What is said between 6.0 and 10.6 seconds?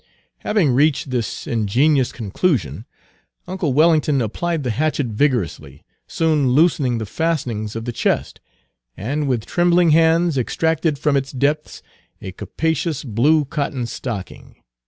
soon loosened the fastenings of the chest, and with trembling hands